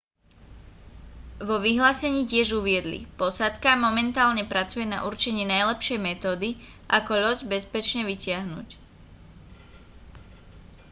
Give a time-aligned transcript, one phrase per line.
[1.47, 6.49] vo vyhlásení tiež uviedli posádka momentálne pracuje na určení najlepšej metódy
[6.97, 8.67] ako loď bezpečne vytiahnuť